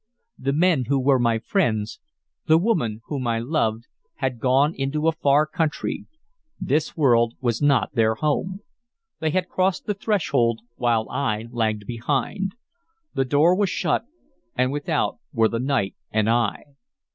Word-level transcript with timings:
The 0.39 0.51
men 0.51 0.85
who 0.85 0.99
were 0.99 1.19
my 1.19 1.37
friends, 1.37 1.99
the 2.47 2.57
woman 2.57 3.01
whom 3.05 3.27
I 3.27 3.37
loved, 3.37 3.85
had 4.15 4.39
gone 4.39 4.73
into 4.73 5.07
a 5.07 5.11
far 5.11 5.45
country. 5.45 6.07
This 6.59 6.97
world 6.97 7.35
was 7.39 7.61
not 7.61 7.93
their 7.93 8.15
home. 8.15 8.61
They 9.19 9.29
had 9.29 9.47
crossed 9.47 9.85
the 9.85 9.93
threshold 9.93 10.61
while 10.77 11.07
I 11.11 11.45
lagged 11.51 11.85
behind. 11.85 12.55
The 13.13 13.25
door 13.25 13.55
was 13.55 13.69
shut, 13.69 14.05
and 14.55 14.71
without 14.71 15.19
were 15.33 15.47
the 15.47 15.59
night 15.59 15.93
and 16.09 16.27
I. 16.27 16.63